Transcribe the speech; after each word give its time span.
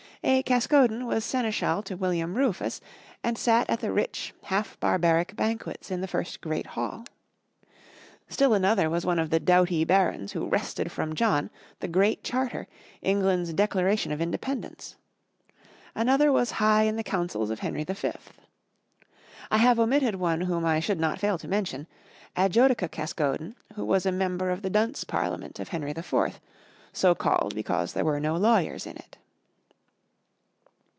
A 0.23 0.43
Caskoden 0.43 1.07
was 1.07 1.25
seneschal 1.25 1.81
to 1.81 1.97
William 1.97 2.35
Rufus, 2.35 2.79
and 3.23 3.39
sat 3.39 3.67
at 3.71 3.79
the 3.79 3.91
rich, 3.91 4.35
half 4.43 4.79
barbaric 4.79 5.35
banquets 5.35 5.89
in 5.89 6.01
the 6.01 6.07
first 6.07 6.41
Great 6.41 6.67
Hall. 6.67 7.05
Still 8.29 8.53
another 8.53 8.87
was 8.87 9.03
one 9.03 9.17
of 9.17 9.31
the 9.31 9.39
doughty 9.39 9.83
barons 9.83 10.33
who 10.33 10.47
wrested 10.47 10.91
from 10.91 11.15
John 11.15 11.49
the 11.79 11.87
Great 11.87 12.23
Charter, 12.23 12.67
England's 13.01 13.51
declaration 13.51 14.11
of 14.11 14.21
independence; 14.21 14.95
another 15.95 16.31
was 16.31 16.51
high 16.51 16.83
in 16.83 16.97
the 16.97 17.03
councils 17.03 17.49
of 17.49 17.61
Henry 17.61 17.83
V. 17.83 18.11
I 19.49 19.57
have 19.57 19.79
omitted 19.79 20.13
one 20.17 20.41
whom 20.41 20.63
I 20.65 20.79
should 20.79 20.99
not 20.99 21.19
fail 21.19 21.39
to 21.39 21.47
mention: 21.47 21.87
Adjodika 22.37 22.87
Caskoden, 22.87 23.55
who 23.73 23.83
was 23.83 24.05
a 24.05 24.11
member 24.11 24.51
of 24.51 24.61
the 24.61 24.69
Dunce 24.69 25.03
Parliament 25.03 25.59
of 25.59 25.69
Henry 25.69 25.89
IV, 25.97 26.39
so 26.93 27.15
called 27.15 27.55
because 27.55 27.93
there 27.93 28.05
were 28.05 28.19
no 28.19 28.35
lawyers 28.35 28.85
in 28.85 28.97
it. 28.97 29.17